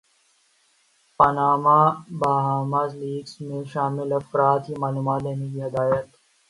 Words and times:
Panama Bahamas 1.19 2.91
leaks 2.95 3.33
میں 3.41 3.63
شامل 3.73 4.09
افراد 4.13 4.59
کی 4.67 4.73
معلومات 4.79 5.19
لینے 5.23 5.47
کی 5.53 5.59
ہدایت 5.63 6.05